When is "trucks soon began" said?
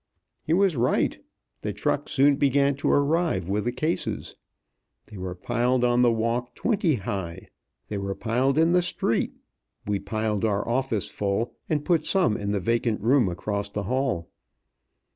1.73-2.75